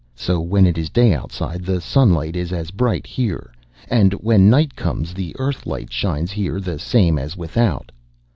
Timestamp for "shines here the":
5.93-6.79